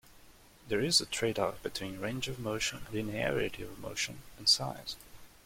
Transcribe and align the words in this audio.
There 0.67 0.79
is 0.81 0.99
a 0.99 1.05
tradeoff 1.05 1.61
between 1.61 1.99
range 1.99 2.27
of 2.27 2.39
motion, 2.39 2.87
linearity 2.91 3.61
of 3.63 3.77
motion, 3.77 4.23
and 4.39 4.49
size. 4.49 4.95